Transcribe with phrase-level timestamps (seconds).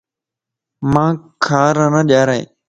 [0.93, 2.43] مانک کار نه ڄارائي